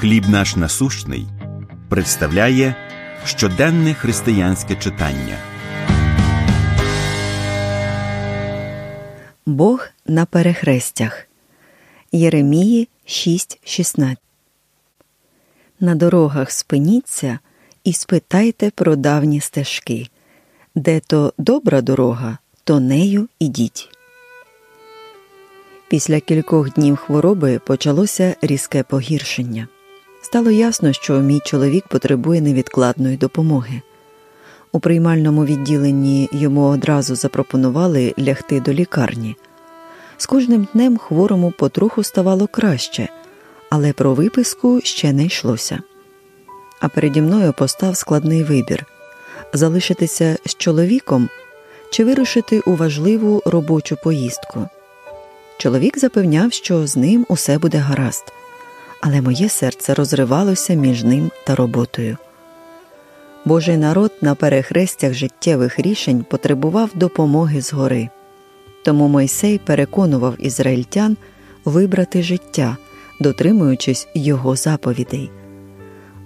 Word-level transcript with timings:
Хліб 0.00 0.28
наш 0.28 0.56
насущний 0.56 1.26
представляє 1.88 2.74
щоденне 3.24 3.94
християнське 3.94 4.76
читання. 4.76 5.38
Бог 9.46 9.88
на 10.06 10.26
перехрестях. 10.26 11.26
Єремії 12.12 12.88
6.16 13.06 14.16
На 15.80 15.94
дорогах 15.94 16.50
спиніться 16.50 17.38
і 17.84 17.92
спитайте 17.92 18.70
про 18.70 18.96
давні 18.96 19.40
стежки. 19.40 20.08
Де 20.74 21.00
то 21.00 21.32
добра 21.38 21.80
дорога, 21.80 22.38
то 22.64 22.80
нею 22.80 23.28
ідіть. 23.38 23.88
Після 25.88 26.20
кількох 26.20 26.72
днів 26.72 26.96
хвороби 26.96 27.58
почалося 27.58 28.36
різке 28.42 28.82
погіршення. 28.82 29.68
Стало 30.28 30.50
ясно, 30.50 30.92
що 30.92 31.20
мій 31.20 31.40
чоловік 31.44 31.88
потребує 31.88 32.40
невідкладної 32.40 33.16
допомоги. 33.16 33.80
У 34.72 34.80
приймальному 34.80 35.44
відділенні 35.44 36.28
йому 36.32 36.62
одразу 36.62 37.14
запропонували 37.14 38.14
лягти 38.18 38.60
до 38.60 38.72
лікарні. 38.72 39.36
З 40.16 40.26
кожним 40.26 40.68
днем 40.72 40.98
хворому 40.98 41.52
потроху 41.58 42.02
ставало 42.02 42.46
краще, 42.46 43.08
але 43.70 43.92
про 43.92 44.14
виписку 44.14 44.80
ще 44.84 45.12
не 45.12 45.24
йшлося. 45.24 45.78
А 46.80 46.88
переді 46.88 47.22
мною 47.22 47.52
постав 47.52 47.96
складний 47.96 48.44
вибір 48.44 48.86
залишитися 49.52 50.36
з 50.46 50.54
чоловіком 50.54 51.28
чи 51.90 52.04
вирушити 52.04 52.60
у 52.60 52.74
важливу 52.74 53.42
робочу 53.46 53.96
поїздку. 54.04 54.68
Чоловік 55.58 55.98
запевняв, 55.98 56.52
що 56.52 56.86
з 56.86 56.96
ним 56.96 57.26
усе 57.28 57.58
буде 57.58 57.78
гаразд, 57.78 58.32
але 59.00 59.20
моє 59.20 59.48
серце 59.48 59.94
розривалося 59.94 60.74
між 60.74 61.04
ним 61.04 61.30
та 61.46 61.54
роботою. 61.54 62.16
Божий 63.44 63.76
народ 63.76 64.12
на 64.20 64.34
перехрестях 64.34 65.14
життєвих 65.14 65.78
рішень 65.78 66.24
потребував 66.30 66.90
допомоги 66.94 67.60
згори. 67.60 68.08
Тому 68.84 69.08
Мойсей 69.08 69.58
переконував 69.58 70.34
ізраїльтян 70.38 71.16
вибрати 71.64 72.22
життя, 72.22 72.76
дотримуючись 73.20 74.08
його 74.14 74.56
заповідей. 74.56 75.30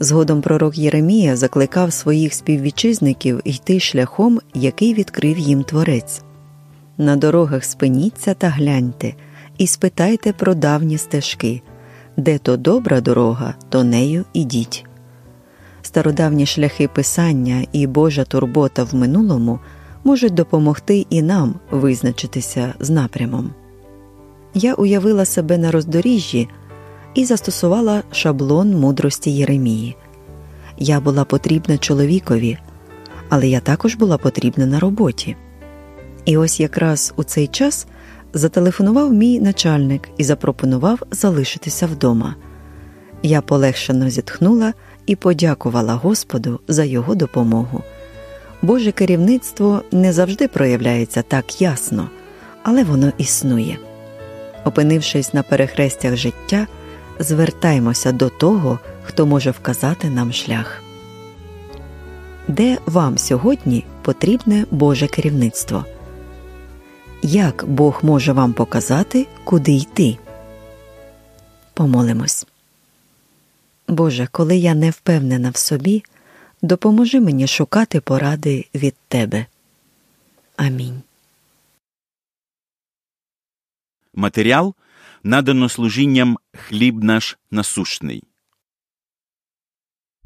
Згодом 0.01 0.43
пророк 0.43 0.79
Єремія 0.79 1.37
закликав 1.37 1.93
своїх 1.93 2.35
співвітчизників 2.35 3.41
йти 3.45 3.81
шляхом, 3.81 4.41
який 4.55 4.95
відкрив 4.95 5.39
їм 5.39 5.65
творець. 5.65 6.23
На 6.99 7.17
дорогах 7.17 7.65
спиніться 7.65 8.35
та 8.35 8.49
гляньте, 8.49 9.15
і 9.59 9.67
спитайте 9.67 10.33
про 10.33 10.55
давні 10.55 10.99
стежки 10.99 11.63
де 12.17 12.39
то 12.39 12.57
добра 12.57 13.01
дорога, 13.01 13.55
то 13.69 13.85
нею 13.85 14.25
ідіть. 14.33 14.85
Стародавні 15.83 16.47
шляхи 16.47 16.89
писання 16.89 17.67
і 17.73 17.87
Божа 17.87 18.25
турбота 18.25 18.85
в 18.85 18.95
минулому 18.95 19.59
можуть 20.05 20.35
допомогти 20.35 21.07
і 21.11 21.23
нам 21.23 21.55
визначитися 21.71 22.75
з 22.81 22.91
напрямом. 22.91 23.51
Я 24.55 24.75
уявила 24.75 25.25
себе 25.25 25.59
на 25.59 25.71
роздоріжжі 25.71 26.49
і 27.15 27.25
застосувала 27.25 28.03
шаблон 28.13 28.81
мудрості 28.81 29.31
Єремії. 29.31 29.97
Я 30.79 31.01
була 31.01 31.25
потрібна 31.25 31.79
чоловікові, 31.79 32.59
але 33.29 33.49
я 33.49 33.61
також 33.61 33.95
була 33.95 34.19
потрібна 34.19 34.67
на 34.67 34.81
роботі. 34.81 35.37
І 36.25 36.37
ось 36.37 36.61
якраз 36.61 37.15
у 37.17 37.25
цей 37.25 37.47
час 37.47 37.87
зателефонував 38.35 39.13
мій 39.13 39.41
начальник 39.41 40.09
і 40.19 40.25
запропонував 40.25 40.99
залишитися 41.11 41.87
вдома. 41.87 42.35
Я 43.23 43.41
полегшено 43.41 44.11
зітхнула 44.11 44.73
і 45.07 45.17
подякувала 45.17 45.95
Господу 45.95 46.61
за 46.69 46.85
його 46.85 47.15
допомогу. 47.15 47.83
Боже 48.63 48.93
керівництво 48.93 49.83
не 49.93 50.13
завжди 50.13 50.49
проявляється 50.49 51.23
так 51.23 51.63
ясно, 51.63 52.09
але 52.63 52.85
воно 52.85 53.13
існує. 53.19 53.79
Опинившись 54.65 55.35
на 55.35 55.43
перехрестях 55.43 56.17
життя, 56.17 56.67
звертаймося 57.19 58.13
до 58.13 58.29
того, 58.29 58.79
хто 59.03 59.27
може 59.27 59.51
вказати 59.51 60.11
нам 60.11 60.33
шлях. 60.33 60.83
Де 62.49 62.79
вам 62.87 63.19
сьогодні 63.19 63.85
потрібне 64.03 64.65
Боже 64.71 65.07
керівництво? 65.07 65.85
Як 67.25 67.65
Бог 67.69 68.01
може 68.03 68.33
вам 68.33 68.53
показати, 68.53 69.27
куди 69.45 69.73
йти? 69.73 70.19
Помолимось. 71.75 72.47
Боже, 73.89 74.27
коли 74.27 74.57
я 74.57 74.75
не 74.75 74.91
впевнена 74.91 75.51
в 75.51 75.57
собі, 75.57 76.05
допоможи 76.63 77.21
мені 77.21 77.47
шукати 77.47 78.01
поради 78.01 78.67
від 78.75 78.95
Тебе. 79.09 79.47
Амінь. 80.57 81.03
Матеріал 84.15 84.75
надано 85.23 85.69
служінням 85.69 86.39
хліб 86.53 87.05
наш 87.05 87.39
насущний. 87.51 88.23